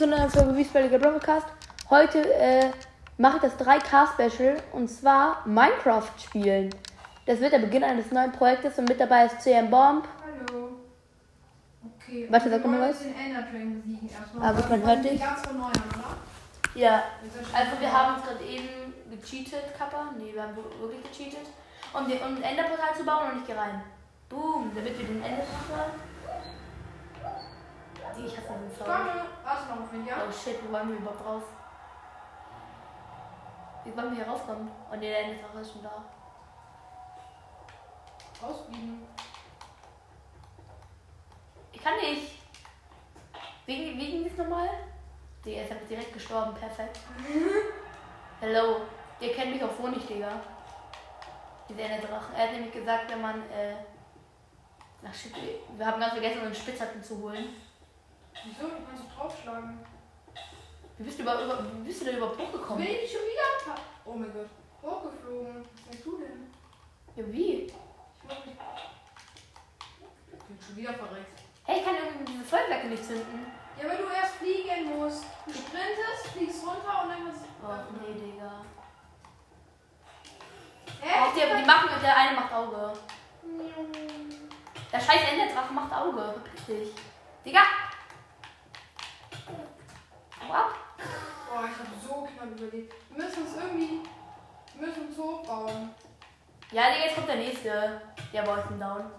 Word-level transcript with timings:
zu 0.00 0.06
einer 0.06 0.30
Folge 0.30 0.56
Wiesbadener 0.56 0.98
Broadcast. 0.98 1.46
Heute 1.90 2.20
äh, 2.32 2.70
mache 3.18 3.36
ich 3.36 3.42
das 3.42 3.58
3K-Special 3.58 4.56
und 4.72 4.88
zwar 4.88 5.46
Minecraft 5.46 6.08
spielen. 6.18 6.74
Das 7.26 7.38
wird 7.38 7.52
der 7.52 7.58
Beginn 7.58 7.84
eines 7.84 8.10
neuen 8.10 8.32
Projektes 8.32 8.78
und 8.78 8.88
mit 8.88 8.98
dabei 8.98 9.26
ist 9.26 9.42
CM 9.42 9.68
Bomb. 9.68 10.08
Hallo. 10.24 10.70
Okay. 11.98 12.26
Warte, 12.30 12.48
sag 12.48 12.64
mal 12.64 12.80
was. 12.80 12.96
Aber 14.40 14.68
man 14.70 14.80
Wir 14.80 14.86
hört 14.86 15.04
dich. 15.04 15.20
Ja, 16.74 17.02
also 17.52 17.70
wir 17.78 17.92
haben 17.92 18.14
uns 18.14 18.24
gerade 18.24 18.42
eben 18.42 18.94
gecheatet, 19.10 19.76
Kappa. 19.76 20.14
Nee, 20.16 20.32
wir 20.32 20.44
haben 20.44 20.56
wirklich 20.56 21.02
gecheatet. 21.12 21.46
Um, 21.92 22.08
den, 22.08 22.22
um 22.22 22.36
ein 22.36 22.42
Enderportal 22.42 22.96
zu 22.96 23.04
bauen 23.04 23.32
und 23.32 23.40
ich 23.40 23.46
gehe 23.46 23.56
rein. 23.56 23.82
Boom, 24.30 24.70
damit 24.74 24.98
wir 24.98 25.06
den 25.06 25.22
Ender 25.22 25.44
machen. 25.68 26.00
Ich 28.18 28.36
hasse 28.36 28.48
den 28.48 28.70
Sound. 28.70 28.86
Komm, 28.86 29.06
warte 29.44 29.68
noch 29.68 29.82
auf 29.82 29.92
mich, 29.92 30.06
ja? 30.06 30.16
Oh 30.26 30.32
shit, 30.32 30.58
wo 30.64 30.72
wollen 30.72 30.88
wir 30.88 30.96
überhaupt 30.96 31.24
raus? 31.24 31.42
Wie 33.84 33.96
wollen 33.96 34.10
wir 34.16 34.24
hier 34.24 34.32
rauskommen? 34.32 34.70
Oh 34.90 34.94
ne, 34.94 35.00
der 35.00 35.24
Enderdrache 35.24 35.60
ist 35.60 35.72
schon 35.72 35.82
da. 35.82 36.04
Ausbiegen. 38.42 39.06
Ich 41.72 41.82
kann 41.82 41.96
nicht. 41.96 42.38
Wegen, 43.66 43.98
wegen 43.98 44.26
ist 44.26 44.36
nochmal? 44.36 44.68
Digga, 45.44 45.62
ist 45.62 45.72
einfach 45.72 45.86
direkt 45.86 46.12
gestorben. 46.12 46.54
Perfekt. 46.54 46.98
Hello. 48.40 48.82
Ihr 49.20 49.34
kennt 49.34 49.52
mich 49.52 49.62
auch 49.62 49.74
so 49.78 49.88
nicht, 49.88 50.08
Digga. 50.08 50.40
Dieser 51.68 51.82
Enderdrachen. 51.82 52.34
Er 52.34 52.44
hat 52.44 52.52
nämlich 52.52 52.72
gesagt, 52.72 53.10
wenn 53.10 53.20
man, 53.20 53.36
äh. 53.50 53.76
Ach 55.06 55.14
shit, 55.14 55.34
wir 55.76 55.86
haben 55.86 56.00
ganz 56.00 56.12
vergessen, 56.12 56.42
uns 56.42 56.58
Spitzhacken 56.58 57.02
zu 57.02 57.18
holen. 57.18 57.48
Wieso? 58.44 58.68
Du 58.68 58.84
kannst 58.86 59.04
doch 59.04 59.16
draufschlagen. 59.16 59.80
Wie 60.98 61.04
bist 61.04 61.18
du, 61.18 61.22
über, 61.22 61.42
über, 61.42 61.64
wie 61.64 61.86
bist 61.86 62.00
du 62.00 62.04
denn 62.04 62.16
überhaupt 62.16 62.36
Bin 62.36 62.46
hochgekommen? 62.46 62.86
ich 62.86 63.10
schon 63.10 63.22
wieder? 63.22 63.80
Oh 64.04 64.14
mein 64.14 64.32
Gott. 64.32 64.48
Hochgeflogen. 64.82 65.64
Was 65.74 65.84
denkst 65.84 66.04
du 66.04 66.18
denn? 66.18 66.50
Ja, 67.16 67.32
wie? 67.32 67.52
Ich 67.64 67.72
mach 68.28 68.44
mich. 68.44 68.54
Ich 70.32 70.44
bin 70.44 70.58
schon 70.66 70.76
wieder 70.76 70.94
verreckt. 70.94 71.40
Hey, 71.64 71.78
ich 71.78 71.84
kann 71.84 71.94
irgendwie 71.94 72.32
diese 72.32 72.44
Feuerwerke 72.44 72.88
nicht 72.88 73.04
zünden. 73.04 73.46
Ja, 73.80 73.88
weil 73.88 73.98
du 73.98 74.04
erst 74.08 74.34
fliegen 74.36 74.98
musst. 74.98 75.24
Du 75.46 75.52
sprintest, 75.54 76.26
fliegst 76.34 76.66
runter 76.66 77.02
und 77.04 77.10
dann 77.10 77.24
kannst 77.24 77.44
du. 77.44 77.66
Oh, 77.66 77.74
nee, 78.00 78.18
Digga. 78.18 78.64
Hä? 81.00 81.20
Auch 81.20 81.32
die, 81.32 81.40
die 81.40 81.66
machen, 81.66 81.88
der 82.02 82.16
eine 82.16 82.36
macht 82.36 82.52
Auge. 82.52 82.92
Der 84.92 85.00
scheiß 85.00 85.20
Enderdrache 85.32 85.72
macht 85.72 85.92
Auge. 85.94 86.34
Dich. 86.66 86.90
Digga! 87.44 87.60
Ab! 90.52 90.74
Boah, 91.48 91.64
ich 91.64 91.78
hab 91.78 91.86
so 92.02 92.26
knapp 92.26 92.50
überlebt. 92.50 92.94
Wir 93.10 93.24
müssen 93.24 93.42
uns 93.42 93.56
irgendwie. 93.56 94.00
Wir 94.74 94.86
müssen 94.86 95.08
uns 95.08 95.18
hochbauen. 95.18 95.94
Ja, 96.72 96.90
Digga, 96.90 97.04
jetzt 97.04 97.14
kommt 97.14 97.28
der 97.28 97.36
nächste. 97.36 98.00
Der 98.32 98.46
war 98.46 98.70
ihn 98.70 98.80
down. 98.80 99.10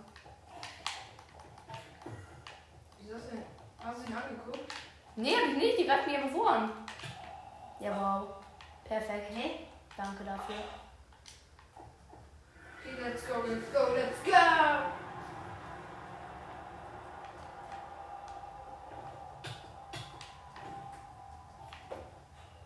Wieso 2.99 3.15
ist 3.17 3.31
denn? 3.31 3.43
Hast 3.83 3.99
du 3.99 4.11
ihn 4.11 4.15
angeguckt? 4.15 4.73
Nee, 5.15 5.35
hab 5.35 5.49
ich 5.51 5.57
nicht. 5.57 5.79
Die 5.79 5.85
greift 5.85 6.07
mich 6.07 6.17
einfach 6.17 6.45
an. 6.47 6.71
Ja, 7.79 7.91
wow. 7.91 8.27
Perfekt. 8.83 9.31
Hey, 9.33 9.67
danke 9.97 10.23
dafür. 10.23 10.55
Okay, 12.83 12.95
let's 13.01 13.27
go, 13.27 13.43
let's 13.47 13.71
go, 13.71 13.93
let's 13.93 14.23
go! 14.23 15.00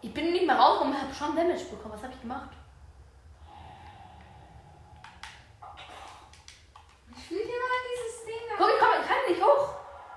Ich 0.05 0.13
bin 0.13 0.31
nicht 0.31 0.45
mehr 0.45 0.55
rausgekommen, 0.55 1.01
hab 1.01 1.15
schon 1.15 1.35
Damage 1.35 1.65
bekommen. 1.65 1.95
Was 1.95 2.03
hab 2.03 2.13
ich 2.13 2.21
gemacht? 2.21 2.51
Ich 7.17 7.25
fliege 7.25 7.41
immer 7.41 7.71
an 7.75 7.85
dieses 7.89 8.25
Ding. 8.25 8.35
Guck, 8.55 8.69
ich, 8.69 8.79
komm, 8.79 9.01
ich 9.01 9.07
kann 9.07 9.17
nicht 9.27 9.43
hoch. 9.43 9.69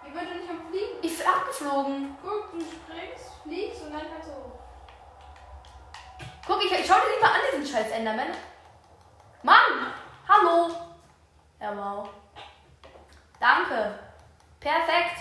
Ich 0.06 0.12
doch 0.12 0.34
nicht 0.34 0.50
am 0.50 0.68
Fliegen. 0.68 0.98
Ich 1.00 1.16
bin 1.16 1.26
abgeflogen. 1.26 2.18
Guck, 2.22 2.52
du 2.52 2.60
springst, 2.60 3.32
fliegst 3.44 3.82
und 3.84 3.92
dann 3.94 4.02
kannst 4.12 4.28
du 4.28 4.34
hoch. 4.34 4.58
Guck, 6.46 6.62
ich, 6.62 6.70
ich 6.70 6.86
schau 6.86 7.00
dir 7.00 7.08
nicht 7.08 7.22
mal 7.22 7.32
an, 7.32 7.40
diesen 7.50 7.74
scheiß 7.74 7.90
Enderman. 7.90 8.28
Mann! 9.42 9.94
Hallo! 10.28 10.70
Ja, 11.62 11.74
wow. 11.74 12.10
Danke. 13.40 13.98
Perfekt. 14.60 15.20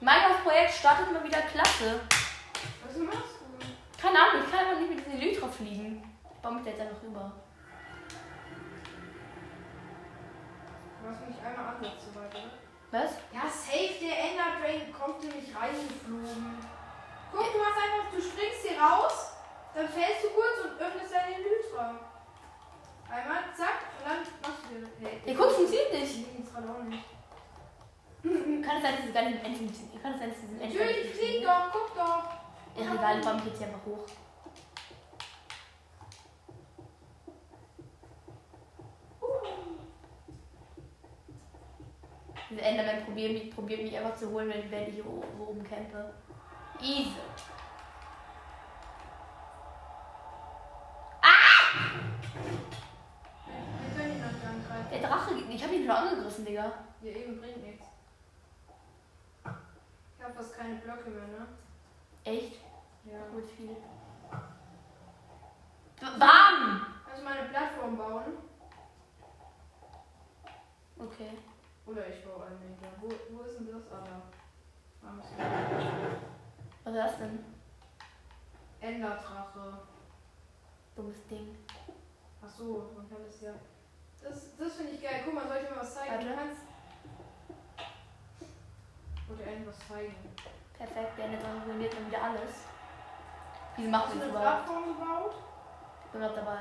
Mein 0.00 0.42
Projekt 0.42 0.72
startet 0.72 1.12
mal 1.12 1.22
wieder 1.22 1.42
klasse. 1.42 2.00
Was 2.84 2.96
machst 2.96 3.18
du? 3.18 3.29
Keine 4.00 4.18
Ahnung, 4.18 4.42
ich 4.44 4.50
kann 4.50 4.60
einfach 4.60 4.80
nicht 4.80 4.96
mit 4.96 4.98
diesem 5.04 5.20
Elytra 5.20 5.48
fliegen. 5.48 6.02
Ich 6.32 6.40
baue 6.40 6.54
mich 6.54 6.64
da 6.64 6.70
jetzt 6.70 6.80
einfach 6.80 7.02
rüber. 7.02 7.32
Du 11.02 11.08
hast 11.08 11.28
mich 11.28 11.36
einmal 11.44 11.74
anders 11.74 12.00
zu 12.00 12.14
weit, 12.16 12.32
oder? 12.32 12.50
Was? 12.90 13.12
Ja, 13.32 13.44
safe, 13.44 14.00
der 14.00 14.16
Ender 14.18 14.56
Dragon 14.56 14.92
kommt 14.92 15.20
nämlich 15.20 15.54
reingeflogen. 15.54 16.58
Guck, 17.30 17.52
du 17.52 17.60
hast 17.60 17.76
einfach, 17.76 18.10
du 18.10 18.20
springst 18.20 18.66
hier 18.66 18.80
raus, 18.80 19.36
dann 19.74 19.86
fällst 19.86 20.24
du 20.24 20.28
kurz 20.30 20.64
und 20.64 20.80
öffnest 20.80 21.12
deine 21.12 21.36
Elytra. 21.36 22.00
Einmal, 23.08 23.44
zack, 23.54 23.84
und 23.98 24.08
dann 24.08 24.18
machst 24.42 24.64
du 24.64 24.80
dir. 24.80 24.88
Hey, 24.98 25.20
Ihr 25.26 25.34
guckt, 25.36 25.52
funktioniert 25.52 25.92
nicht. 25.92 26.10
Ich 26.10 26.38
liege 26.38 26.50
gerade 26.50 26.68
auch 26.72 26.82
nicht. 26.84 27.04
Kann 28.64 28.76
es 28.76 28.82
sein, 28.82 28.96
dass 28.96 29.06
es 29.06 29.14
gar 29.14 29.22
nicht 29.28 29.38
im 29.38 29.44
End 29.44 30.02
Kann 30.02 30.12
es 30.14 30.18
sein, 30.18 30.28
dass 30.30 30.38
es 30.38 30.44
im 30.44 30.60
End 30.60 30.74
Natürlich, 30.74 31.10
flieg 31.14 31.44
doch, 31.44 31.70
guck 31.70 31.94
doch. 31.94 32.39
Baue 33.22 33.34
mich 33.34 33.44
jetzt 33.46 33.58
hier 33.58 33.66
einfach 33.66 33.84
hoch. 33.84 34.06
Diese 42.50 42.62
Enderman 42.62 43.04
probiert 43.04 43.32
mich, 43.32 43.54
probiert 43.54 43.82
mich 43.82 43.96
einfach 43.96 44.16
zu 44.16 44.30
holen, 44.30 44.48
wenn, 44.48 44.70
wenn 44.70 44.88
ich 44.88 44.94
hier 44.94 45.06
oben 45.06 45.62
campe. 45.62 46.14
Easy. 46.80 47.12
Wir 53.46 53.96
können 53.96 54.16
ihn 54.16 54.20
noch 54.20 54.42
gar 54.42 54.52
nicht 54.52 54.68
greifen. 54.68 54.90
Der 54.90 55.00
Drache, 55.08 55.34
ich 55.34 55.62
habe 55.62 55.74
ihn 55.74 55.84
schon 55.84 55.90
angegriffen, 55.90 56.44
Digga. 56.44 56.72
Ja, 57.02 57.10
eben 57.10 57.40
bringt 57.40 57.62
nichts. 57.62 57.86
Ich 59.44 60.24
habe 60.24 60.34
fast 60.34 60.56
keine 60.56 60.76
Blöcke 60.76 61.10
mehr, 61.10 61.28
ne? 61.28 61.46
Echt? 62.24 62.59
Ja. 63.04 63.18
Gut 63.32 63.48
viel. 63.56 63.76
Bam! 66.00 66.86
Kannst 67.04 67.20
du 67.20 67.24
mal 67.24 67.38
eine 67.38 67.48
Plattform 67.48 67.96
bauen? 67.96 68.24
Okay. 70.98 71.30
Oder 71.86 72.08
ich 72.08 72.24
baue 72.24 72.44
eine. 72.46 72.58
Wo, 73.00 73.08
wo 73.08 73.42
ist 73.42 73.58
denn 73.58 73.66
das? 73.72 73.82
Ah, 73.92 74.04
da. 74.04 74.22
Ah, 75.06 75.12
muss 75.12 75.26
Was 76.84 76.94
ist 76.94 77.00
das 77.00 77.18
denn? 77.18 77.44
Enderdrache. 78.80 79.80
Dummes 80.94 81.26
Ding. 81.28 81.56
Ach 82.42 82.48
so, 82.48 82.90
man 82.96 83.08
kann 83.08 83.24
das 83.24 83.40
ja. 83.40 83.52
Das, 84.22 84.56
das 84.56 84.74
finde 84.74 84.92
ich 84.92 85.02
geil. 85.02 85.22
Guck 85.24 85.34
mal, 85.34 85.48
soll 85.48 85.58
ich 85.62 85.70
mal 85.70 85.80
was 85.80 85.94
zeigen? 85.94 86.12
Warte. 86.12 86.28
Du 86.28 86.34
kannst. 86.34 86.60
Dir 89.38 89.46
irgendwas 89.46 89.78
zeigen. 89.88 90.14
Perfekt, 90.76 91.16
der 91.16 91.24
Enderdrache 91.26 91.66
ruiniert 91.66 91.94
dann 91.94 92.06
wieder 92.08 92.22
alles. 92.22 92.64
Wie 93.80 93.84
Hast 93.84 93.92
machen 93.92 94.20
du 94.20 94.24
eine? 94.24 94.32
Plattform 94.32 94.84
gebaut? 94.88 95.34
Ich 96.04 96.10
bin 96.12 96.20
gerade 96.20 96.34
dabei. 96.34 96.58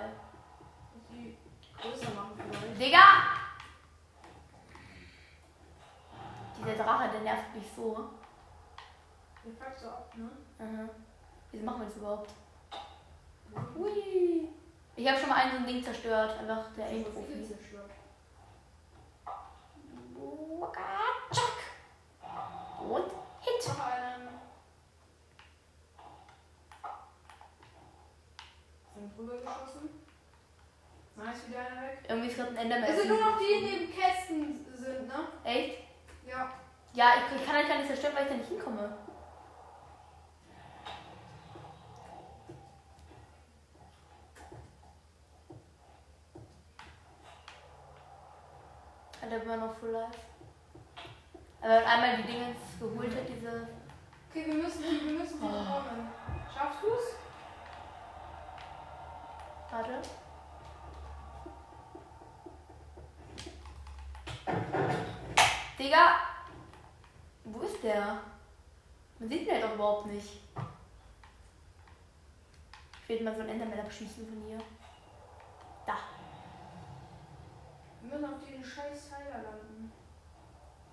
Die 1.11 1.37
größer 1.77 2.11
machen 2.11 2.31
vielleicht. 2.37 2.79
Digga! 2.79 3.03
Dieser 6.57 6.83
Drache, 6.83 7.09
der 7.09 7.21
nervt 7.21 7.55
mich 7.55 7.65
so. 7.75 8.09
Den 9.43 9.57
packst 9.57 9.83
du 9.83 9.89
ab, 9.89 10.13
ne? 10.15 10.29
Aha. 10.59 10.89
Wieso 11.51 11.65
machen 11.65 11.81
wir 11.81 11.87
das 11.87 11.97
überhaupt? 11.97 12.31
Hui! 13.75 14.49
Ich 14.95 15.07
habe 15.07 15.19
schon 15.19 15.29
mal 15.29 15.35
ein 15.39 15.51
so 15.51 15.57
ein 15.57 15.65
Ding 15.65 15.83
zerstört. 15.83 16.39
Einfach 16.39 16.71
der 16.77 16.85
Aim-Profi. 16.85 17.45
zerstört. 17.45 17.91
Tschack! 21.31 21.57
Und 22.89 23.11
Hit! 23.41 23.67
Noch 23.67 23.79
einen. 23.85 24.29
Sind 29.19 29.27
drüber 29.27 29.41
geschossen. 29.41 29.89
Nice, 31.17 31.49
wieder 31.49 31.59
einer 31.59 31.81
weg. 31.81 31.99
Irgendwie 32.07 32.29
ist 32.29 32.37
gerade 32.37 32.51
ein 32.51 32.55
Enderman. 32.55 32.89
Es 32.89 32.95
sind 32.95 33.09
nur 33.09 33.19
noch 33.19 33.37
die, 33.37 33.65
die 33.65 33.73
in 33.73 33.79
den 33.79 33.93
Kästen 33.93 34.65
sind, 34.73 35.07
ne? 35.07 35.27
Echt? 35.43 35.83
Ja. 36.25 36.53
Ja, 36.93 37.13
ich, 37.35 37.45
kann 37.45 37.55
halt 37.55 37.67
gar 37.67 37.77
nicht 37.79 37.87
zerstören, 37.87 38.15
weil 38.15 38.23
ich 38.23 38.29
da 38.29 38.35
nicht 38.35 38.47
hinkomme. 38.47 38.97
Hat 49.21 49.31
er 49.31 49.43
immer 49.43 49.57
noch 49.57 49.75
Full 49.79 49.89
Life. 49.89 50.17
Aber 51.59 51.69
wenn 51.73 51.83
einmal 51.83 52.17
die 52.17 52.23
Dinge 52.23 52.55
geholt 52.79 53.13
hat, 53.13 53.27
diese 53.27 53.67
Okay, 54.29 54.45
wir 54.45 54.53
müssen 54.53 54.81
wir 54.81 55.11
müssen 55.11 55.39
sie 55.39 55.45
Oh. 55.45 55.81
Schaffst 56.53 56.83
du's? 56.83 57.18
Warte. 59.71 60.01
Digga! 65.77 66.15
Wo 67.43 67.61
ist 67.61 67.83
der? 67.83 68.19
Man 69.19 69.29
sieht 69.29 69.47
ihn 69.47 69.53
halt 69.53 69.65
auch 69.65 69.75
überhaupt 69.75 70.07
nicht. 70.07 70.41
Ich 73.03 73.09
will 73.09 73.23
mal 73.23 73.35
so 73.35 73.41
einen 73.41 73.49
Enderman 73.49 73.79
abschießen 73.79 74.27
von 74.27 74.41
hier. 74.47 74.57
Da. 75.85 75.97
Wir 78.01 78.17
müssen 78.17 78.33
auf 78.33 78.39
diesen 78.45 78.63
scheiß 78.63 79.09
Pfeiler 79.09 79.43
landen. 79.43 79.91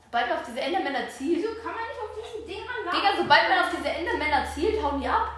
Sobald 0.05 0.29
man 0.29 0.39
auf 0.39 0.47
diese 0.47 0.61
Endermänner 0.61 1.09
zielt. 1.09 1.39
Wieso 1.39 1.55
kann 1.63 1.75
man 1.75 1.85
nicht 1.85 2.01
auf 2.01 2.17
diesen 2.17 2.47
Dingern 2.47 2.85
landen? 2.85 3.01
Digga, 3.01 3.17
sobald 3.17 3.49
man 3.49 3.65
auf 3.65 3.71
diese 3.77 3.89
Endermänner 3.89 4.47
zielt, 4.47 4.83
hauen 4.83 5.01
die 5.01 5.09
ab. 5.09 5.36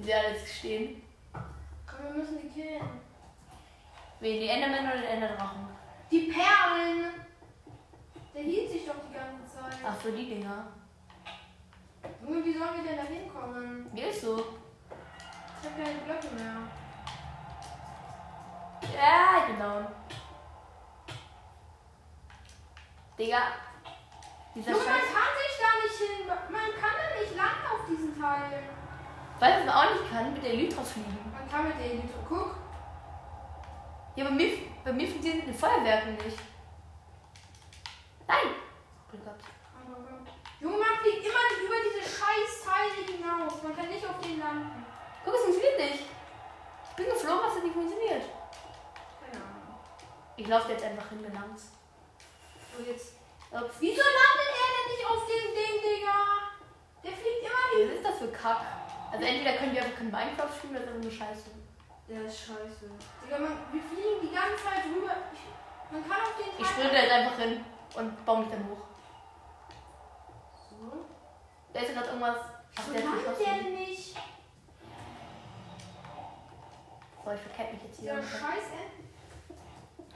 Wie 0.00 0.04
sie 0.04 0.14
alle 0.14 0.30
jetzt 0.30 0.48
stehen. 0.48 1.02
Komm, 1.86 2.06
wir 2.06 2.22
müssen 2.22 2.40
die 2.40 2.48
killen. 2.48 2.80
Wen, 4.20 4.40
die 4.40 4.48
Endermänner 4.48 4.92
oder 4.92 5.02
die 5.02 5.06
Enderdrachen? 5.08 5.68
Die 6.10 6.32
Perlen! 6.32 7.20
Der 8.34 8.42
hielt 8.42 8.70
sich 8.70 8.86
doch 8.86 8.94
die 9.06 9.12
ganze 9.12 9.44
Zeit. 9.44 9.78
Ach 9.86 9.94
so, 10.02 10.10
die 10.10 10.26
Dinger. 10.26 10.68
Junge, 12.22 12.42
wie 12.46 12.56
sollen 12.56 12.82
wir 12.82 12.90
denn 12.90 12.96
da 12.96 13.02
hinkommen? 13.02 13.90
Wie 13.92 14.00
ist 14.00 14.22
so? 14.22 14.38
Ich 14.38 15.68
hab 15.68 15.76
keine 15.76 15.98
Blöcke 15.98 16.34
mehr. 16.34 16.56
Ja, 18.96 19.46
down. 19.58 19.86
Digga. 23.18 23.42
Dieser 24.54 24.70
Junge, 24.70 24.82
man 24.82 24.94
kann 24.94 25.32
sich 25.36 25.54
da 25.60 25.68
nicht 25.84 25.98
hin. 25.98 26.26
Man 26.26 26.70
kann 26.80 26.96
da 26.96 27.20
nicht 27.20 27.36
landen 27.36 27.66
auf 27.70 27.86
diesen 27.86 28.14
Weil 29.40 29.64
man 29.64 29.70
auch 29.70 29.90
nicht 29.90 30.10
kann, 30.10 30.34
mit 30.34 30.44
der 30.44 30.52
Elytras 30.52 30.92
fliegen. 30.92 31.32
Man 31.32 31.50
kann 31.50 31.66
mit 31.66 31.78
der 31.78 31.92
Elite. 31.92 32.12
Guck. 32.28 32.56
Ja, 34.14 34.24
bei 34.24 34.30
mir, 34.32 34.58
bei 34.84 34.92
mir 34.92 35.08
funktionieren 35.08 35.46
die 35.46 35.54
Feuerwerke 35.54 36.10
nicht. 36.10 36.38
Nein! 38.28 38.48
Glück 39.08 39.24
gehabt. 39.24 39.44
Junge, 40.60 40.76
man 40.76 40.98
fliegt 41.00 41.24
immer 41.24 41.44
nicht 41.48 41.64
über 41.64 41.80
diese 41.80 42.04
scheiß 42.04 42.64
Teile 42.68 43.16
hinaus. 43.16 43.62
Man 43.62 43.74
kann 43.74 43.88
nicht 43.88 44.04
auf 44.04 44.20
den 44.20 44.38
landen. 44.38 44.84
Guck, 45.24 45.34
es 45.34 45.40
funktioniert 45.40 45.80
nicht. 45.80 46.04
Ich 46.90 46.96
bin 46.96 47.06
geflogen, 47.06 47.40
was 47.42 47.56
hat 47.56 47.64
nicht 47.64 47.72
funktioniert. 47.72 48.24
Keine 49.24 49.42
Ahnung. 49.42 49.80
Ich 50.36 50.46
laufe 50.48 50.70
jetzt 50.72 50.84
einfach 50.84 51.08
hingelangt. 51.08 51.58
So, 51.58 52.84
jetzt. 52.84 53.14
Ups. 53.50 53.76
Wieso 53.80 54.02
landet 54.04 54.52
er 54.52 54.68
denn 54.68 54.86
nicht 54.92 55.06
auf 55.08 55.24
dem 55.24 55.48
Ding, 55.56 55.80
Digga? 55.80 56.18
Der 57.02 57.12
fliegt 57.12 57.40
immer 57.40 57.88
Was 57.88 57.96
ist 57.96 58.04
das 58.04 58.18
für 58.18 58.28
Kack? 58.36 58.89
Also 59.12 59.24
entweder 59.24 59.52
können 59.54 59.72
wir 59.74 59.82
einfach 59.82 59.98
kein 59.98 60.10
Minecraft 60.10 60.54
spielen 60.56 60.76
oder 60.76 60.86
einfach 60.86 61.02
nur 61.02 61.10
Scheiße. 61.10 61.50
Der 62.08 62.24
ist 62.24 62.38
scheiße. 62.40 62.90
Digga, 63.24 63.38
man, 63.38 63.52
wir 63.72 63.82
fliegen 63.82 64.20
die 64.22 64.34
ganze 64.34 64.64
Zeit 64.64 64.84
rüber. 64.86 65.14
Ich, 65.32 65.92
man 65.92 66.02
kann 66.08 66.20
auf 66.22 66.34
den 66.38 66.60
Ich 66.64 66.66
sprinte 66.70 66.96
jetzt 66.96 67.12
einfach 67.12 67.38
hin 67.38 67.64
und 67.94 68.24
baue 68.26 68.40
mich 68.40 68.48
dann 68.50 68.66
hoch. 68.68 68.82
So. 70.70 71.06
Da 71.72 71.80
ist 71.80 71.92
gerade 71.94 72.06
irgendwas. 72.08 72.36
Ach, 72.78 72.92
der 72.92 73.04
landet 73.04 73.40
der 73.40 73.70
nicht? 73.70 74.16
Boah, 77.24 77.34
ich 77.34 77.40
verkehrt 77.40 77.72
mich 77.74 77.82
jetzt 77.84 78.00
hier. 78.00 78.14
Dieser 78.14 78.22
scheiß 78.28 78.66
Ent 78.74 79.58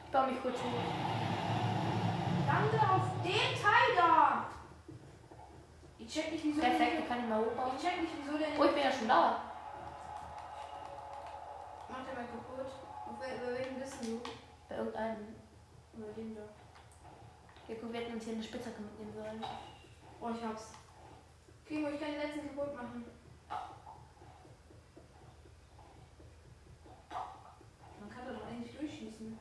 Ich 0.04 0.10
baue 0.10 0.26
mich 0.28 0.42
kurz 0.42 0.56
hoch. 0.56 0.82
lande 2.46 2.78
auf 2.78 3.06
den 3.22 3.62
Teil 3.62 3.88
da. 3.96 4.23
Ich 6.06 6.12
check 6.12 6.32
nicht, 6.32 6.44
wieso 6.44 6.60
Perfekt, 6.60 7.00
ich 7.00 7.08
kann 7.08 7.20
ihn 7.20 7.28
mal 7.30 7.40
hochbauen. 7.40 7.72
Ich 7.76 7.82
check 7.82 8.00
nicht, 8.02 8.12
wieso 8.18 8.36
der 8.36 8.48
Oh, 8.58 8.64
ich 8.64 8.72
bin 8.72 8.84
ja 8.84 8.92
schon 8.92 9.08
da. 9.08 9.40
Macht 11.88 12.06
der 12.06 12.14
mal 12.14 12.26
kaputt? 12.26 12.70
Über 13.08 13.52
welchen 13.58 13.80
bist 13.80 13.96
du? 14.02 14.20
Bei 14.68 14.76
irgendeinem. 14.76 15.34
Über 15.94 16.12
den 16.12 16.34
da. 16.34 16.42
Ja, 17.68 17.74
guck, 17.80 17.92
wir 17.92 18.00
hätten 18.00 18.14
uns 18.14 18.24
hier 18.24 18.34
eine 18.34 18.42
Spitzhacke 18.42 18.82
mitnehmen 18.82 19.14
sollen. 19.14 19.42
Oh, 20.20 20.30
ich 20.36 20.44
hab's. 20.44 20.72
Kimo, 21.66 21.88
ich 21.88 21.98
kann 21.98 22.10
den 22.10 22.20
letzten 22.20 22.54
kaputt 22.54 22.76
machen. 22.76 23.04
Man 28.00 28.10
kann 28.10 28.26
da 28.26 28.32
doch 28.34 28.46
eigentlich 28.46 28.76
durchschießen. 28.76 29.40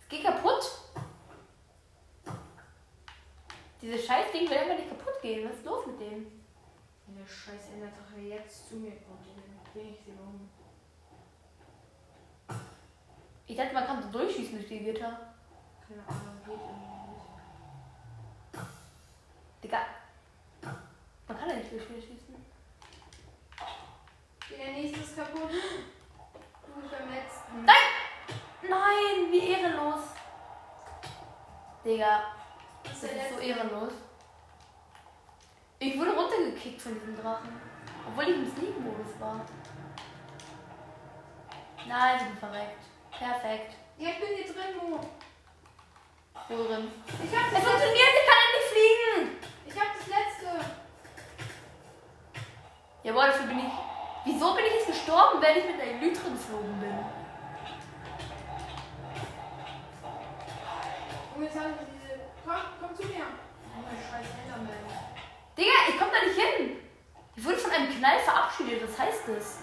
Es 0.00 0.08
geht 0.08 0.24
kaputt. 0.24 0.70
Dieses 3.84 4.06
scheiß 4.06 4.32
Ding 4.32 4.48
will 4.48 4.56
einfach 4.56 4.76
nicht 4.78 4.88
kaputt 4.88 5.20
gehen. 5.20 5.46
Was 5.46 5.58
ist 5.58 5.66
los 5.66 5.84
mit 5.86 6.00
dem? 6.00 6.40
Der 7.06 7.26
scheiß 7.26 7.68
Enderdrache 7.74 8.18
jetzt 8.18 8.70
zu 8.70 8.76
mir 8.76 8.92
kommt, 8.92 9.26
dann 9.36 9.72
bring 9.74 9.92
ich 9.92 10.00
sie 10.06 10.12
um. 10.12 10.48
Ich 13.46 13.54
dachte, 13.54 13.74
man 13.74 13.86
kann 13.86 14.02
so 14.02 14.08
durchschießen 14.08 14.54
durch 14.54 14.68
die 14.68 14.78
Gitter. 14.78 15.34
Keine 15.86 16.00
Ahnung, 16.08 16.40
geht 16.46 16.54
irgendwie 16.54 17.10
nicht. 17.12 18.66
Digga. 19.62 19.80
Man 21.28 21.38
kann 21.38 21.50
ja 21.50 21.56
nicht 21.56 21.70
durch 21.70 21.86
die 21.86 22.00
schießen. 22.00 22.34
Okay, 24.44 24.56
der 24.64 24.72
nächste 24.72 25.00
ist 25.00 25.14
kaputt. 25.14 25.50
Du 25.50 26.80
bist 26.80 26.90
beim 26.90 27.10
letzten. 27.10 27.66
Nein! 27.66 27.76
Nein, 28.62 29.30
wie 29.30 29.46
ehrenlos. 29.50 30.04
Digga, 31.84 32.34
Das 32.84 33.02
ist 33.02 33.30
so 33.34 33.38
ehrenlos. 33.40 33.92
Ich 35.78 35.98
wurde 35.98 36.12
runtergekickt 36.12 36.80
von 36.80 36.94
diesem 36.94 37.16
Drachen. 37.20 37.60
Obwohl 38.06 38.24
ich 38.24 38.36
im 38.36 38.46
Sneak-Modus 38.54 39.18
war. 39.20 39.40
Nein, 41.86 42.16
ich 42.18 42.24
bin 42.28 42.36
verreckt. 42.38 42.82
Perfekt. 43.10 43.74
Ja, 43.98 44.10
ich 44.10 44.18
bin 44.18 44.28
hier 44.36 44.44
drin, 44.52 44.76
Mo. 44.78 45.00
Wo 46.48 46.64
drin? 46.64 46.90
Ich 47.06 47.36
hab 47.36 47.46
Es 47.46 47.52
das, 47.52 47.52
letzte. 47.52 47.70
funktioniert, 47.70 48.14
ich 48.20 48.26
kann 48.28 48.40
endlich 48.44 48.68
fliegen! 48.72 49.36
ich 49.66 49.76
hab 49.80 49.88
das 49.98 50.06
letzte. 50.06 50.70
Jawohl, 53.02 53.26
dafür 53.26 53.46
bin 53.46 53.58
ich. 53.58 53.72
Wieso 54.24 54.54
bin 54.54 54.64
ich 54.66 54.72
jetzt 54.74 54.86
gestorben, 54.86 55.40
wenn 55.42 55.56
ich 55.58 55.66
mit 55.66 55.78
der 55.78 55.86
Elytra 55.94 56.28
geflogen 56.30 56.80
bin? 56.80 56.98
Und 61.36 61.42
jetzt 61.42 61.56
habe 61.56 61.68
ich 61.70 61.76
diese. 61.80 61.93
Komm, 62.44 62.56
komm 62.78 62.94
zu 62.94 63.06
mir. 63.06 63.24
Oh, 63.24 63.80
mein 63.82 63.96
scheiß 63.96 64.28
Enderman. 64.44 64.68
Digga, 65.56 65.72
ich 65.88 65.98
komm 65.98 66.08
da 66.12 66.26
nicht 66.26 66.38
hin! 66.38 66.76
Ich 67.36 67.44
wurde 67.44 67.56
von 67.56 67.70
einem 67.70 67.90
Knall 67.98 68.18
verabschiedet, 68.20 68.82
was 68.82 68.98
heißt 68.98 69.28
das? 69.28 69.58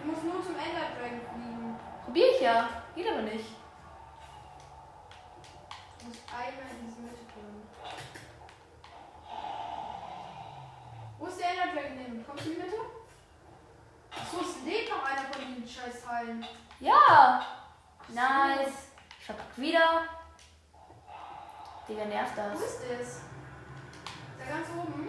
Du 0.00 0.10
musst 0.10 0.22
nur 0.22 0.42
zum 0.42 0.54
Ender 0.54 0.94
Dragon 0.96 1.20
fliegen. 1.20 1.76
Probier 2.04 2.30
ich 2.34 2.40
ja. 2.40 2.68
Geht 2.94 3.08
aber 3.08 3.22
nicht. 3.22 3.46
Du 5.98 6.06
musst 6.06 6.22
einmal 6.30 6.70
in 6.80 6.86
diese 6.86 7.00
Mitte 7.00 7.24
kommen. 7.34 7.68
Wo 11.18 11.26
ist 11.26 11.40
der 11.40 11.50
Ender 11.50 11.74
Dragon 11.74 11.98
hin? 11.98 12.24
Kommst 12.26 12.46
du 12.46 12.50
in 12.50 12.54
die 12.54 12.62
Mitte? 12.62 12.76
Achso, 14.12 14.40
es 14.40 14.64
lebt 14.64 14.90
noch 14.90 15.04
einer 15.04 15.32
von 15.32 15.42
diesen 15.46 15.68
scheiß 15.68 16.04
Teilen. 16.04 16.46
Ja! 16.78 17.44
Nice. 18.08 18.92
Ich 19.18 19.26
verpack 19.26 19.56
wieder. 19.56 20.17
Digga, 21.88 22.04
nervt 22.04 22.36
Wo 22.36 22.42
das. 22.42 22.60
ist 22.60 22.82
es? 23.00 23.08
Ist 23.08 23.22
er 24.40 24.46
ganz 24.46 24.68
oben? 24.76 25.08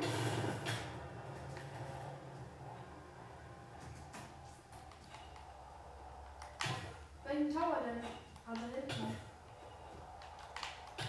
Welchen 7.25 7.53
Tower 7.53 7.77
denn? 7.85 8.03
Ah, 8.47 8.53
da 8.53 8.61
hinten. 8.73 9.15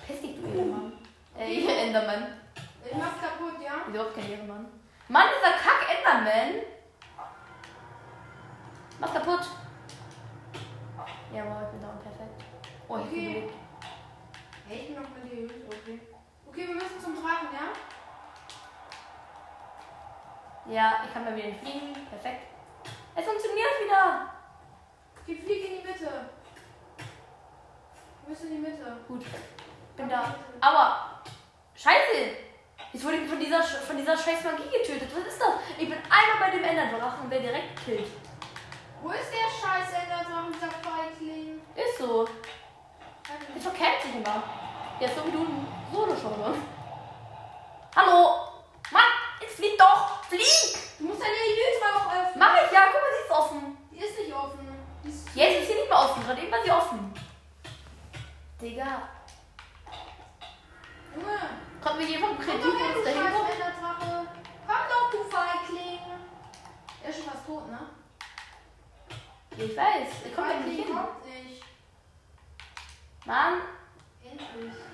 Piss 0.06 0.20
dich, 0.20 0.36
du 0.40 0.46
Ehrenmann. 0.48 0.92
Äh, 1.38 1.86
Enderman. 1.86 2.26
Ich 2.84 2.96
mach's 2.96 3.20
kaputt, 3.20 3.62
ja? 3.62 3.72
Wieso 3.86 4.02
auch 4.02 4.14
kein 4.14 4.30
Ehrenmann? 4.30 4.66
Mann, 5.08 5.26
dieser 5.36 5.52
Kack 5.56 5.86
Enderman! 5.96 6.62
Mach's 8.98 9.12
kaputt! 9.12 9.40
Jawohl, 11.32 11.62
ich 11.64 11.70
bin 11.70 11.80
down, 11.80 11.98
perfekt. 12.02 12.44
Oh, 12.88 12.96
ich 12.98 13.02
Okay. 13.04 13.14
bin 13.14 13.24
belegt. 13.34 13.54
Ich 14.72 14.86
bin 14.86 14.94
noch 14.94 15.08
mit 15.10 15.24
dir. 15.32 15.50
Okay. 15.66 16.00
Okay, 16.48 16.68
wir 16.68 16.74
müssen 16.74 17.00
zum 17.02 17.16
Drachen, 17.16 17.48
ja? 17.52 17.72
Ja, 20.72 21.02
ich 21.04 21.12
kann 21.12 21.24
mal 21.24 21.34
wieder 21.34 21.52
fliegen. 21.54 21.92
Perfekt. 22.08 22.46
Es 23.16 23.24
funktioniert 23.24 23.80
wieder! 23.82 24.32
Okay, 25.20 25.34
flieg 25.42 25.64
in 25.64 25.80
die 25.80 25.86
Mitte. 25.88 26.30
Wir 28.22 28.28
müssen 28.28 28.46
in 28.46 28.62
die 28.62 28.70
Mitte. 28.70 28.96
Gut, 29.08 29.24
bin 29.96 30.08
da. 30.08 30.36
Aber, 30.60 31.22
scheiße! 31.74 32.36
Jetzt 32.92 33.04
wurde 33.04 33.16
ich 33.16 33.28
von 33.28 33.40
dieser, 33.40 33.62
von 33.62 33.96
dieser 33.96 34.16
scheiß 34.16 34.44
Magie 34.44 34.70
getötet. 34.70 35.10
Was 35.12 35.32
ist 35.32 35.40
das? 35.40 35.54
Ich 35.78 35.88
bin 35.88 35.98
einmal 35.98 36.38
bei 36.40 36.50
dem 36.50 36.62
Enderdrachen 36.62 37.24
und 37.24 37.30
werde 37.30 37.48
direkt 37.48 37.76
gekillt. 37.76 38.08
Wo 39.02 39.10
ist 39.10 39.32
der 39.32 39.48
scheiß 39.48 39.92
Enderdrachen, 40.04 40.52
dieser 40.52 40.70
Feigling? 40.70 41.60
Ist 41.74 41.98
so. 41.98 42.28
Der 43.54 43.62
verkennt 43.62 44.02
sich 44.02 44.14
immer. 44.14 44.59
Ist 45.00 45.16
so 45.16 45.26
wie 45.26 45.30
du 45.32 45.38
ein 45.38 45.66
Solo-Schauer. 45.90 46.54
Hallo! 47.96 48.48
Mann, 48.92 49.02
jetzt 49.40 49.56
flieg 49.56 49.78
doch! 49.78 50.22
Flieg! 50.24 50.76
Du 50.98 51.06
musst 51.06 51.22
deine 51.22 51.32
Elytra 51.32 51.96
auch 51.96 52.12
öffnen. 52.12 52.38
Mach 52.38 52.54
ich 52.54 52.70
ja, 52.70 52.80
guck 52.92 53.00
mal, 53.00 53.10
sie 53.16 53.24
ist 53.24 53.30
offen. 53.30 53.78
Die 53.90 53.98
ist 53.98 54.18
nicht 54.18 54.34
offen. 54.34 54.68
Ist 55.02 55.34
Jetzt 55.34 55.60
ist 55.62 55.68
sie 55.68 55.74
nicht 55.76 55.88
mehr 55.88 55.98
offen, 55.98 56.22
gerade 56.22 56.42
eben 56.42 56.52
war 56.52 56.62
sie 56.62 56.70
offen. 56.70 57.14
Digga, 58.60 59.08
Junge. 61.16 61.38
kommt 61.82 61.96
mir 61.96 62.06
jemand 62.06 62.36
Komm 62.36 62.44
Kredit, 62.44 62.62
du 62.62 63.02
dahin. 63.02 63.32
Komm 64.66 64.82
doch, 64.90 65.10
du 65.10 65.24
Feigling. 65.30 66.00
Er 67.02 67.08
ist 67.08 67.16
schon 67.16 67.32
fast 67.32 67.46
tot, 67.46 67.70
ne? 67.70 67.78
Ich 69.56 69.74
weiß, 69.74 70.08
ich 70.26 70.36
komme 70.36 70.60
nicht 70.60 70.84
hin. 70.84 70.94
kommt 70.94 71.24
nicht. 71.24 71.64
Mann, 73.24 73.62
Endlich. 74.24 74.89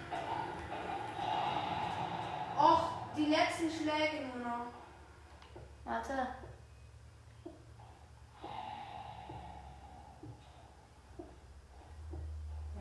Die 3.17 3.27
letzten 3.27 3.71
Schläge 3.71 4.27
nur 4.27 4.47
noch. 4.47 4.67
warte. 5.85 6.13
Hat 6.13 6.29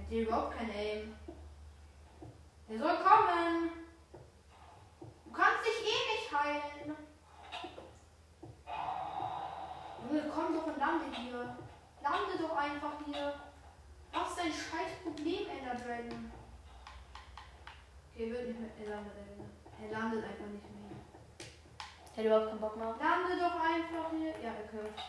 hier 0.10 0.24
überhaupt 0.24 0.58
kein 0.58 0.70
Aim. 0.70 1.16
Der 2.68 2.80
soll 2.80 2.98
kommen. 2.98 3.70
Du 5.26 5.32
kannst 5.32 5.66
dich 5.66 5.80
eh 5.86 6.02
nicht 6.12 6.32
heilen. 6.34 6.96
Junge, 10.04 10.32
komm 10.34 10.54
doch 10.54 10.68
und 10.68 10.78
lande 10.78 11.06
hier. 11.16 11.58
Lande 12.04 12.38
doch 12.42 12.58
einfach 12.58 12.94
hier. 13.06 13.34
Was 14.12 14.30
ist 14.30 14.40
dein 14.40 14.52
scheiß 14.52 15.04
Problem, 15.04 15.48
Ender 15.50 15.76
Dragon? 15.76 16.32
Okay, 18.14 18.32
wird 18.32 18.48
nicht 18.48 18.60
mehr. 18.60 18.70
Er 18.88 18.96
landet, 18.96 19.16
er 19.82 19.92
landet 19.92 20.24
einfach 20.24 20.46
nicht 20.46 20.64
mehr. 20.64 20.92
Ich 22.12 22.18
hätte 22.18 22.28
überhaupt 22.28 22.48
keinen 22.48 22.62
Bock 22.62 22.78
mehr. 22.78 22.88
Lande 22.88 23.38
doch 23.38 23.60
einfach 23.60 24.12
hier. 24.12 24.32
Ja, 24.42 24.52
köpft. 24.70 25.04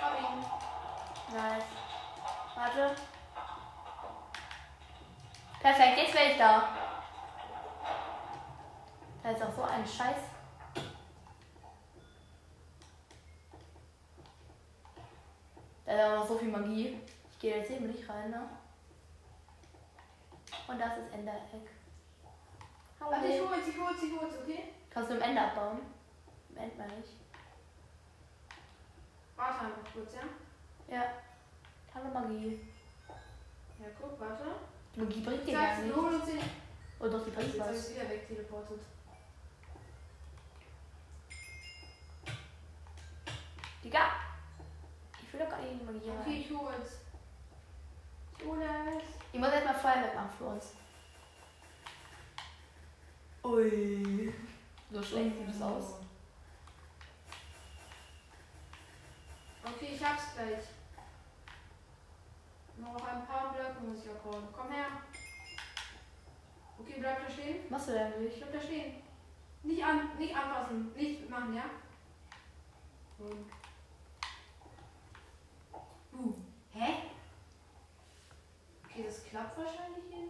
Hab 0.00 0.18
ihn. 0.18 0.44
Nice. 1.34 1.64
Warte. 2.54 2.96
Perfekt, 5.60 5.98
jetzt 5.98 6.14
wäre 6.14 6.30
ich 6.30 6.38
da. 6.38 6.68
Da 9.22 9.30
ist 9.30 9.42
auch 9.42 9.52
so 9.52 9.62
ein 9.62 9.86
Scheiß. 9.86 10.16
Da 15.84 15.92
ist 15.92 16.04
auch 16.04 16.16
noch 16.20 16.28
so 16.28 16.38
viel 16.38 16.48
Magie. 16.48 17.00
Ich 17.30 17.38
gehe 17.38 17.58
jetzt 17.58 17.70
eben 17.70 17.88
nicht 17.88 18.08
rein, 18.08 18.30
ne? 18.30 18.48
Und 20.66 20.78
das 20.78 20.96
ist 20.98 21.14
Endereck. 23.00 23.22
Warte, 23.22 23.26
ich 23.28 23.40
hol's, 23.40 23.68
ich 23.68 23.80
hol's, 23.80 24.02
ich 24.02 24.20
hol's, 24.20 24.34
okay? 24.42 24.64
Kannst 24.90 25.10
du 25.10 25.14
im 25.16 25.22
Ende 25.22 25.40
abbauen? 25.40 25.78
Im 26.50 26.56
End 26.56 26.78
meine 26.78 26.92
ich. 26.98 27.16
Warte 29.36 29.60
einfach 29.64 29.92
kurz, 29.92 30.14
ja? 30.14 30.94
Ja. 30.94 31.04
Keine 31.92 32.10
Magie. 32.10 32.60
Ja, 33.78 33.86
guck, 34.00 34.20
warte. 34.20 34.44
Die 34.94 35.00
Magie 35.00 35.20
bringt 35.20 35.46
dir 35.46 35.52
gar 35.52 35.78
nichts. 35.78 35.96
holen 35.96 36.14
uns 36.14 36.24
den. 36.26 36.38
Oh 36.98 37.08
doch, 37.08 37.24
die 37.24 37.30
bringt 37.30 37.54
Jetzt 37.54 37.60
was. 37.60 37.76
ich's 37.76 37.94
wieder 37.94 38.10
wegteleportet. 38.10 38.80
Digga! 43.82 44.00
Ich 45.22 45.32
will 45.32 45.40
doch 45.40 45.48
gar 45.48 45.60
nicht 45.62 45.72
in 45.72 45.78
die 45.78 45.84
Magie 45.86 46.10
rein. 46.10 46.18
Okay, 46.20 46.46
ich 46.46 46.50
hol's. 46.50 46.98
Ich 48.38 48.44
hole 48.44 48.64
es. 48.64 49.04
Ich 49.32 49.40
muss 49.40 49.48
erstmal 49.48 49.74
Feuer 49.74 50.02
wegmachen 50.04 50.30
für 50.36 50.44
uns. 50.44 50.72
Ui. 53.42 54.32
So 54.90 55.02
schlecht 55.02 55.36
sieht 55.36 55.48
es 55.48 55.62
aus. 55.62 55.94
Okay, 59.64 59.90
ich 59.94 60.04
hab's 60.04 60.34
gleich. 60.34 60.64
Noch 62.76 63.06
ein 63.06 63.26
paar 63.26 63.52
Blöcke 63.52 63.80
muss 63.86 64.04
ich 64.04 64.10
abbauen. 64.10 64.48
Komm 64.52 64.70
her. 64.70 64.86
Okay, 66.78 66.96
bleib 66.98 67.26
da 67.26 67.32
stehen. 67.32 67.64
Was 67.64 67.70
machst 67.70 67.88
du 67.88 67.92
denn 67.92 68.12
eigentlich? 68.12 68.36
Bleib 68.38 68.52
da 68.52 68.60
stehen. 68.60 68.94
Nicht, 69.62 69.84
an, 69.84 70.16
nicht 70.18 70.34
anfassen. 70.34 70.92
Nicht 70.94 71.28
machen, 71.28 71.54
ja? 71.54 71.64
Und. 73.18 73.46
Uh. 76.12 76.34
Hä? 76.72 76.94
Okay, 78.84 79.04
das 79.06 79.24
klappt 79.24 79.58
wahrscheinlich 79.58 80.04
hier 80.08 80.24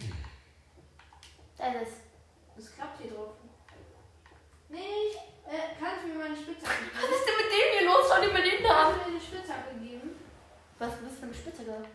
nicht. 0.00 0.14
Da 1.62 1.68
ist 1.78 1.86
es. 1.86 1.94
Das 2.56 2.74
klappt 2.74 3.00
hier 3.00 3.12
drauf. 3.12 3.34
Nicht. 4.68 5.14
Äh, 5.46 5.78
kannst 5.78 6.02
du 6.02 6.08
mir 6.08 6.18
meine 6.18 6.34
Spitzhacke 6.34 6.90
geben? 6.90 6.98
Was 6.98 7.06
ist 7.06 7.22
denn 7.22 7.38
mit 7.38 7.48
dem 7.54 7.68
hier 7.78 7.86
los? 7.86 8.02
Schau 8.10 8.18
dir 8.20 8.32
mal 8.34 8.42
den 8.42 8.62
da 8.66 8.70
an. 8.74 8.90
Kannst 8.90 9.06
du 9.06 9.10
mir 9.12 9.18
die 9.20 9.26
Spitzhacke 9.26 9.74
geben? 9.78 10.10
Was, 10.80 10.90
was 10.90 11.14
für 11.20 11.26
eine 11.30 11.34
Spitzhacke? 11.34 11.86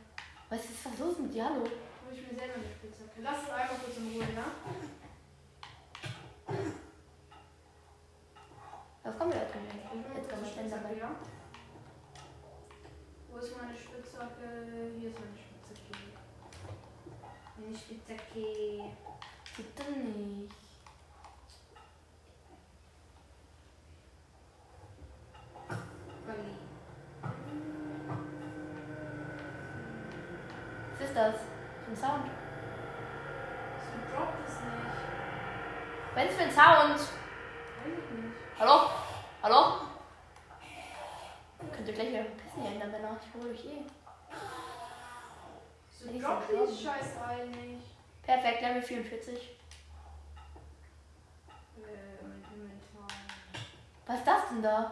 Was 0.47 0.63
ist 0.63 0.85
was 0.87 0.99
los 0.99 1.19
mit 1.19 1.33
dir? 1.33 1.43
Hallo? 1.51 1.67
Hol 1.67 2.13
ich 2.15 2.23
mir 2.31 2.39
selber 2.39 2.55
eine 2.55 2.63
Spitzhacke. 2.63 3.19
Lass 3.19 3.43
es 3.43 3.49
einmal 3.51 3.75
kurz 3.75 3.97
in 3.97 4.07
Ruhe, 4.07 4.23
ja? 4.31 4.47
Was 9.03 9.19
kommt 9.19 9.33
da 9.35 9.43
drin? 9.51 9.67
Jetzt 9.67 10.31
eine 10.31 10.39
man 10.39 10.47
Spitzhacke, 10.47 10.87
ändern. 10.87 10.97
ja? 10.97 11.11
Wo 13.27 13.35
ist 13.35 13.51
meine 13.57 13.75
Spitzhacke? 13.75 14.47
Hier 14.95 15.09
ist 15.11 15.19
meine 15.19 15.35
Spitzhacke. 15.35 15.91
Meine 17.59 17.75
Spitzhacke. 17.75 18.95
Bitte 19.57 19.91
nicht. 19.91 20.53
Was 30.93 31.07
ist 31.07 31.15
das? 31.15 31.35
Für 31.83 31.91
ein 31.91 31.95
Sound? 31.95 32.29
So 33.81 34.15
droppt 34.15 34.47
es 34.47 34.53
nicht. 34.53 34.97
Was 36.13 36.25
ist 36.25 36.37
für 36.37 36.43
ein 36.43 36.51
Sound? 36.51 36.99
Weiß 36.99 37.07
ich 37.87 38.11
nicht. 38.11 38.35
Hallo? 38.59 38.91
Hallo? 39.41 39.87
Könnt 41.73 41.87
ihr 41.87 41.93
gleich 41.95 42.09
wieder 42.09 42.23
pissen 42.25 42.61
hier 42.61 42.71
ändern, 42.73 42.91
Männer. 42.91 43.19
Ich 43.25 43.33
hole 43.33 43.49
euch 43.51 43.65
eh. 43.65 43.85
So 45.89 46.19
droppt 46.19 46.51
dieses 46.51 46.79
scheiß 46.79 47.17
Ei 47.27 47.45
nicht. 47.45 47.96
Perfekt, 48.27 48.61
Level 48.61 48.81
44. 48.81 49.33
Äh, 49.35 49.47
mein 52.21 52.43
Inventar. 52.53 53.07
Was 54.05 54.17
ist 54.17 54.27
das 54.27 54.49
denn 54.49 54.61
da? 54.61 54.91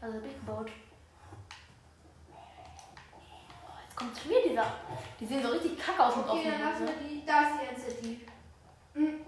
Also 0.00 0.16
hab 0.16 0.24
ich 0.24 0.34
gebaut. 0.34 0.70
Oh, 2.32 3.76
jetzt 3.84 3.96
kommt 3.96 4.18
schon 4.18 4.30
wieder 4.30 4.42
dieser. 4.48 4.64
Die 5.20 5.26
sehen 5.26 5.42
so 5.42 5.50
richtig 5.50 5.78
kacke 5.78 6.02
aus 6.02 6.14
Okay, 6.16 6.30
offenen 6.30 6.52
dann 6.52 6.60
lassen 6.62 6.88
Augen, 6.88 7.00
wir 7.00 7.02
ne? 7.02 7.08
die. 7.10 7.26
Da 7.26 7.42
ist 7.42 7.52
die 7.60 7.66
NCT. 8.14 8.30
Hm. 8.94 9.20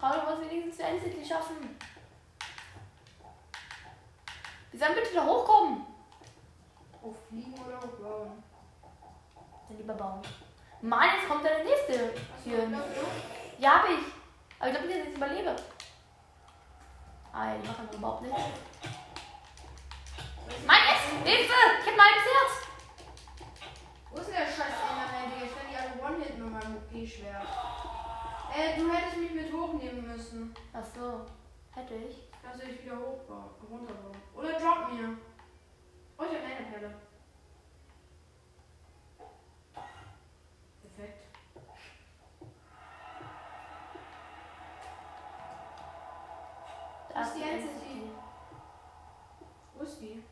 Paul, 0.00 0.20
du 0.20 0.26
musst 0.30 0.50
wenigstens 0.52 0.76
die 0.76 0.82
Endcity 0.84 1.24
schaffen. 1.26 1.56
Wir 4.70 4.78
sollen 4.78 4.94
bitte 4.94 5.14
da 5.14 5.26
hochkommen. 5.26 5.84
Hochfliegen 7.02 7.54
oder 7.54 7.78
hochbauen? 7.78 8.40
Dann 9.68 9.76
lieber 9.78 9.94
bauen. 9.94 10.22
Mann, 10.80 11.08
jetzt 11.16 11.28
kommt 11.28 11.44
der 11.44 11.64
nächste. 11.64 12.14
Hier. 12.44 12.68
Ja, 13.58 13.82
hab 13.82 13.88
ich. 13.88 13.98
Aber 14.58 14.70
ich 14.70 14.76
glaube 14.76 14.88
nicht, 14.88 15.00
dass 15.00 15.08
ich 15.08 15.16
überlebe. 15.16 15.56
Ah, 17.32 17.48
ja, 17.48 17.56
die 17.58 17.66
machen 17.66 17.88
überhaupt 17.92 18.22
nichts. 18.22 18.40
Mann, 20.66 20.76
jetzt! 20.88 21.28
Hilfe! 21.28 21.54
Ich 21.80 21.86
hab 21.86 21.94
ein 21.94 22.00
halbes 22.00 22.24
Herz! 22.24 22.52
Wo 24.10 24.18
ist 24.18 24.28
denn 24.28 24.34
der 24.34 24.46
scheiß 24.46 24.74
Enderman, 24.90 25.30
Digga? 25.34 25.44
Ich 25.44 25.54
kann 25.54 25.66
die 25.70 25.76
alle 25.76 26.14
One-Hitten 26.14 26.44
mit 26.44 26.52
meinem 26.52 26.76
OP-Schwert. 26.76 27.46
Äh, 28.56 28.80
du 28.80 28.92
hättest 28.92 29.16
mich 29.18 29.32
mit 29.32 29.52
hochnehmen 29.52 30.06
müssen. 30.06 30.54
Ach 30.72 30.84
so. 30.84 31.26
Hätte 31.74 31.94
ich. 31.94 32.28
Kannst 32.42 32.62
du 32.62 32.66
dich 32.66 32.82
wieder 32.82 32.96
hochbauen, 32.96 33.50
runterbauen. 33.70 34.16
Oder 34.34 34.52
drop 34.52 34.92
mir. 34.92 35.18
Oh, 36.16 36.24
ich 36.24 36.36
hab 36.38 36.44
eine 36.44 36.54
Enderperle. 36.56 36.94
Da 47.18 47.24
ist 47.24 47.34
die. 47.34 47.42
Endcity? 47.42 48.10
Wo 49.74 49.82
ist 49.82 50.00
die? 50.00 50.22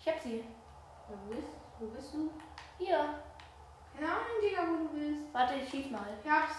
Ich 0.00 0.08
hab 0.08 0.20
sie. 0.20 0.38
Ja, 0.38 0.44
wo 1.08 1.32
bist, 1.32 1.46
wo 1.78 1.86
bist 1.86 2.14
du? 2.14 2.32
Hier. 2.78 3.22
Keine 3.94 4.10
Ahnung, 4.10 4.40
Digga, 4.42 4.62
wo 4.62 4.76
du 4.76 4.88
bist. 4.88 5.32
Warte, 5.32 5.54
ich 5.54 5.70
schieß 5.70 5.88
mal. 5.92 6.18
Ich 6.20 6.28
hab's. 6.28 6.56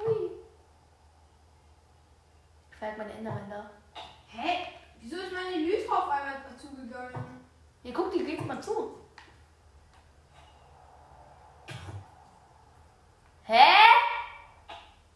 Hui. 0.00 0.32
Ich 2.68 2.76
verhalte 2.76 2.98
meine 2.98 3.12
Enderman 3.12 3.48
da. 3.48 3.70
Hä? 4.26 4.66
Wieso 5.00 5.18
ist 5.18 5.32
meine 5.32 5.56
Lytra 5.56 5.98
auf 5.98 6.10
einmal 6.10 6.42
dazugegangen? 6.50 7.46
Hier, 7.84 7.92
guck, 7.92 8.10
die 8.10 8.24
geht's 8.24 8.44
mal 8.44 8.60
zu. 8.60 8.98
Hä? 13.44 13.72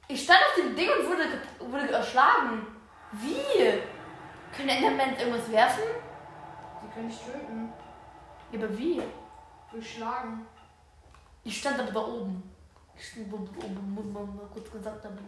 Ich 0.06 0.22
stand 0.22 0.40
auf 0.48 0.54
dem 0.54 0.76
Ding 0.76 0.90
und 0.90 1.08
wurde, 1.08 1.42
wurde 1.72 1.92
erschlagen. 1.92 2.79
Wie? 3.12 3.82
Können 4.54 4.68
Endermans 4.68 5.18
irgendwas 5.18 5.50
werfen? 5.50 5.82
Die 6.82 6.94
können 6.94 7.08
dich 7.08 7.18
töten. 7.18 7.72
Ja, 8.52 8.58
aber 8.58 8.78
wie? 8.78 9.02
Durchschlagen. 9.70 10.46
Ich 11.44 11.58
stand 11.58 11.80
aber 11.80 11.90
da 11.90 12.00
oben. 12.00 12.42
Ich 12.96 13.08
stand 13.08 13.32
oben, 13.32 13.48
oben, 13.48 13.94
muss 13.94 14.04
man 14.06 14.36
mal 14.36 14.46
kurz 14.52 14.70
gesagt 14.70 15.04
haben. 15.04 15.18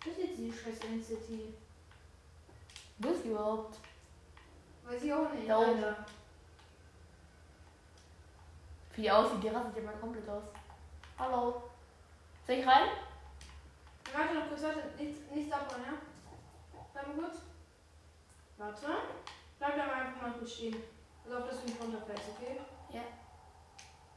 Was 0.00 0.08
ist 0.08 0.18
jetzt 0.18 0.38
die 0.38 0.52
scheiß 0.52 0.78
NCT? 0.90 1.54
Wo 2.98 3.08
ist 3.10 3.24
die 3.24 3.28
überhaupt? 3.28 3.76
Weiß 4.84 5.02
ich 5.02 5.12
auch 5.12 5.32
nicht. 5.32 5.48
Da 5.48 5.58
oben. 5.58 5.84
Wie 8.94 9.02
die 9.02 9.10
aussieht, 9.10 9.42
die 9.42 9.48
rastet 9.48 9.76
ja 9.76 9.82
mal 9.82 9.94
komplett 10.00 10.28
aus. 10.28 10.42
Hallo. 11.18 11.62
Soll 12.46 12.56
ich 12.56 12.66
rein? 12.66 12.88
Warte 14.12 14.34
noch 14.34 14.48
kurz, 14.48 14.62
warte. 14.62 14.82
Nichts, 14.98 15.20
nichts 15.34 15.52
abbauen, 15.52 15.82
ja? 15.86 15.94
Warte 16.92 17.08
mal 17.10 17.16
kurz. 17.16 17.42
Warte. 18.56 18.86
Bleib 19.58 19.76
da 19.76 19.86
mal 19.86 19.94
einfach 19.94 20.22
mal 20.22 20.32
kurz 20.32 20.52
stehen. 20.52 20.76
Pass 21.24 21.32
auf, 21.32 21.48
dass 21.48 21.60
du 21.60 21.66
nicht 21.66 21.80
runterfällst, 21.80 22.30
okay? 22.36 22.60
Ja. 22.92 23.02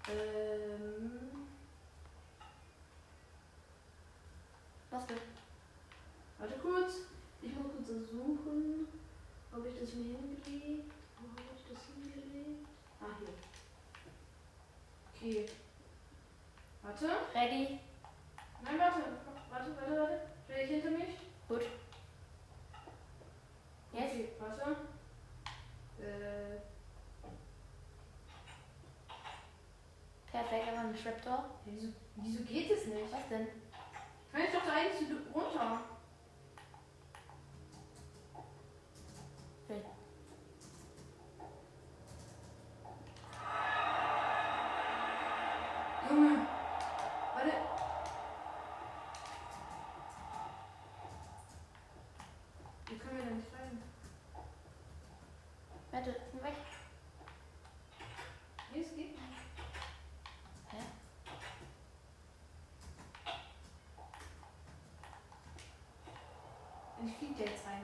Ähm. 0.09 1.47
Was 4.89 5.05
denn? 5.07 5.17
Warte 6.37 6.53
kurz. 6.59 6.93
Ich 7.41 7.53
muss 7.55 7.71
kurz 7.71 7.87
suchen, 7.87 8.87
ob 9.51 9.65
ich 9.65 9.79
das 9.79 9.93
mir 9.95 10.17
hingelegt 10.17 10.91
Wo 11.19 11.29
habe 11.29 11.41
ich 11.55 11.63
das 11.69 11.85
hingelegt? 11.87 12.67
Ah, 12.99 13.05
hier. 15.19 15.41
Okay. 15.43 15.49
Warte. 16.83 17.09
Ready? 17.33 17.79
Nein, 18.63 18.79
warte. 18.79 19.30
Warte, 19.61 19.75
warte, 19.77 20.01
warte. 20.01 20.21
Stell 20.45 20.67
dich 20.67 20.81
hinter 20.81 20.89
mich. 20.97 21.15
Gut. 21.47 21.61
Jetzt? 23.93 24.13
Okay, 24.15 24.29
warte. 24.39 24.71
Äh, 25.99 26.61
Perfekt, 30.31 30.67
einfach 30.67 30.83
ein 30.85 30.95
Trapdoor. 30.95 31.45
wieso, 31.65 31.89
wieso 32.15 32.43
geht 32.45 32.71
es 32.71 32.87
nicht? 32.87 33.11
Was 33.11 33.27
denn? 33.29 33.47
Kann 34.31 34.41
ich 34.41 34.51
doch 34.51 34.65
da 34.65 34.73
eigentlich 34.73 35.09
runter? 35.35 35.81
Okay. 39.65 39.81
Junge. 46.09 46.47
Warte. 47.35 47.51
Wie 52.91 52.97
können 52.97 53.17
wir 53.17 53.23
da 53.25 53.31
nicht 53.31 53.47
rein? 53.53 53.81
Warte, 55.91 56.15
komm 56.29 56.30
weg. 56.43 56.53
Nee, 58.73 58.81
es 58.81 58.89
geht 58.95 59.11
nicht. 59.11 59.21
Hä? 60.71 60.77
Ich 67.05 67.17
flieg 67.17 67.37
da 67.37 67.43
jetzt 67.43 67.65
rein. 67.67 67.81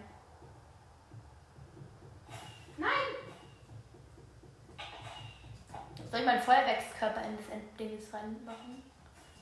Nein! 2.78 2.90
Soll 6.10 6.20
ich 6.20 6.26
meinen 6.26 6.42
Feuerwerkskörper 6.42 7.22
in 7.24 7.38
das 7.38 7.50
Enddinges 7.50 8.14
reinmachen? 8.14 8.84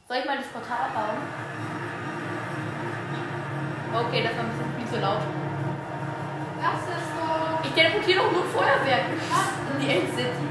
Soll 0.07 0.17
ich 0.17 0.25
mal 0.25 0.37
das 0.37 0.47
Portal 0.47 0.89
bauen? 0.91 1.17
Okay, 3.93 4.23
das 4.23 4.35
war 4.35 4.43
ein 4.43 4.49
bisschen 4.49 4.75
viel 4.75 4.87
zu 4.87 4.99
laut. 4.99 5.21
Doch! 6.61 6.73
Ich 6.73 7.14
teleportiere 7.75 8.23
doch 8.23 8.31
nur 8.31 8.45
Feuerwerk 8.45 9.05
in 9.73 9.79
die 9.81 9.89
End-City. 9.91 10.47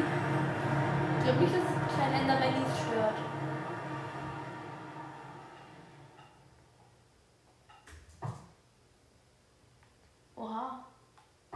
Ich 1.19 1.25
glaube 1.25 1.41
nicht, 1.41 1.55
dass 1.55 1.63
das 1.65 1.95
kleine 1.95 2.21
Enderman 2.21 2.67
stört. 2.87 3.15
Oha. 10.37 10.85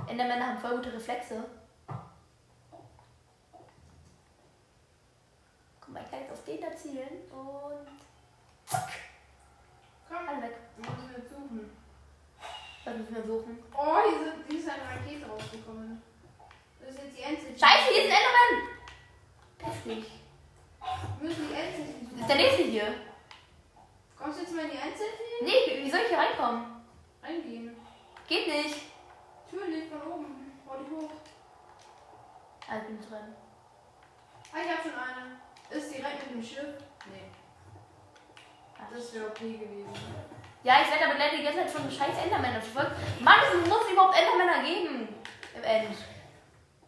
Endermänner 0.07 0.47
haben 0.47 0.59
voll 0.59 0.77
gute 0.77 0.95
Reflexe. 0.95 1.45
Guck 5.81 5.95
mal, 5.95 6.03
ich 6.03 6.11
kann 6.11 6.21
jetzt 6.21 6.33
auf 6.33 6.45
den 6.45 6.61
da 6.61 6.75
zielen 6.75 7.31
und 7.31 7.89
Komm, 10.09 10.29
alle 10.29 10.43
weg. 10.43 10.57
wir 10.77 10.91
müssen 10.91 11.15
jetzt 11.17 11.31
suchen. 11.31 11.71
Müssen 12.99 13.15
wir 13.15 13.23
suchen. 13.23 13.59
Oh, 13.77 13.97
hier, 14.09 14.19
sind, 14.19 14.45
hier 14.49 14.59
ist 14.61 14.69
eine 14.69 14.83
Rakete 14.83 15.27
rausgekommen. 15.31 16.03
Das 16.81 16.91
ist 16.95 17.03
jetzt 17.05 17.17
die 17.19 17.23
Endzeit. 17.23 17.61
Scheiße, 17.61 17.93
hier 17.95 18.05
ist 18.05 18.11
ein 18.11 18.19
Enderman! 18.19 18.69
Heftig. 19.63 20.05
Wir 21.21 21.29
müssen 21.29 21.49
die 21.49 21.55
Endzeit 21.55 21.87
Das 21.87 22.03
ist 22.03 22.11
suchen. 22.11 22.29
der 22.29 22.37
nächste 22.37 22.63
hier. 22.65 22.95
Kommst 24.19 24.39
du 24.39 24.43
jetzt 24.43 24.55
mal 24.55 24.65
in 24.65 24.71
die 24.73 24.77
Endzeit 24.77 25.15
Nee, 25.43 25.85
wie 25.85 25.91
soll 25.91 26.01
ich 26.01 26.09
hier 26.09 26.19
reinkommen? 26.19 26.83
reingehen? 27.23 27.77
Geht 28.27 28.47
nicht. 28.49 28.77
Natürlich, 29.53 29.89
von 29.89 30.03
oben. 30.13 30.53
Hau 30.69 30.77
die 30.79 30.91
hoch. 30.95 31.11
Ah, 32.69 32.77
ich 32.79 32.85
bin 32.87 33.01
drin. 33.01 33.35
Ah, 34.53 34.57
ich 34.65 34.71
hab 34.71 34.83
schon 34.83 34.93
eine. 34.95 35.39
Ist 35.71 35.95
direkt 35.95 36.27
mit 36.27 36.35
dem 36.35 36.43
Schiff? 36.43 36.75
Nee. 37.11 37.31
Das 38.93 39.15
wäre 39.15 39.27
okay 39.29 39.53
gewesen. 39.59 39.89
Ja, 40.65 40.83
ich 40.83 40.91
werde 40.91 41.05
aber 41.07 41.19
leider 41.19 41.37
die 41.37 41.45
ganze 41.45 41.61
Zeit 41.61 41.71
von 41.71 41.91
scheiß 41.91 42.19
Endermänner 42.23 42.61
verfolgt. 42.61 42.93
Mann, 43.21 43.39
es 43.47 43.69
muss 43.69 43.91
überhaupt 43.91 44.17
Endermänner 44.19 44.63
geben. 44.63 45.09
Im 45.55 45.63
End. 45.63 45.97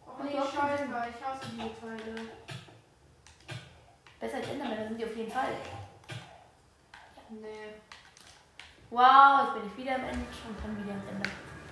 Oh 0.05 0.23
nee, 0.23 0.37
scheiße, 0.37 0.83
ich 0.83 1.25
hasse 1.25 1.47
diese 1.51 1.79
Teile. 1.79 2.27
Besser 4.19 4.37
als 4.37 4.49
Endermänner 4.49 4.87
sind 4.87 4.97
die 4.99 5.05
auf 5.05 5.15
jeden 5.15 5.31
Fall. 5.31 5.53
Nee. 7.29 7.73
Wow, 8.89 9.43
jetzt 9.43 9.53
bin 9.53 9.65
ich 9.67 9.77
wieder 9.77 9.95
am 9.95 10.03
Ende 10.03 10.27
und 10.47 10.61
kann 10.61 10.83
wieder 10.83 10.93
ins 10.93 11.05
Ende. 11.09 11.29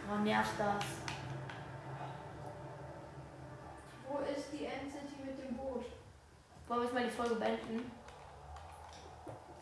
Oh, 0.09 0.15
nervt 0.23 0.57
das. 0.57 0.85
Wo 4.07 4.19
ist 4.19 4.53
die 4.53 4.65
Endzity 4.65 5.21
mit 5.25 5.38
dem 5.43 5.57
Boot? 5.57 5.85
Wollen 6.67 6.79
wir 6.79 6.85
jetzt 6.85 6.93
mal 6.93 7.03
die 7.03 7.09
Folge 7.09 7.35
beenden? 7.35 7.91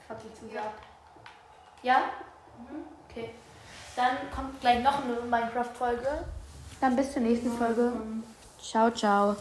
Fuck 0.08 0.20
die 0.20 0.34
Zusage. 0.34 0.54
Ja. 0.54 0.72
Ja? 1.82 2.27
Mhm. 2.60 2.84
Okay. 3.10 3.30
Dann 3.96 4.18
kommt 4.34 4.60
gleich 4.62 4.84
noch 4.84 5.04
eine 5.04 5.22
Minecraft-Folge. 5.22 6.26
Dann 6.80 6.96
bis 6.96 7.14
zur 7.14 7.24
nächsten 7.24 7.52
Folge. 7.58 7.94
Ciao, 8.62 8.92
ciao. 8.92 9.36